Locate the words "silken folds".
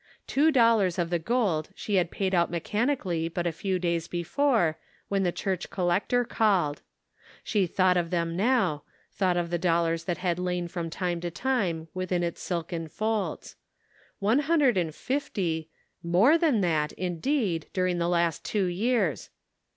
12.41-13.55